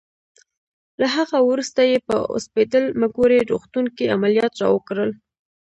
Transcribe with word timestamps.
له 0.99 1.07
هغه 1.15 1.37
وروسته 1.49 1.81
یې 1.89 1.97
په 2.07 2.15
اوسپیډل 2.33 2.85
مګوري 3.01 3.39
روغتون 3.51 3.85
کې 3.95 4.13
عملیات 4.15 4.53
راوکړل. 4.63 5.11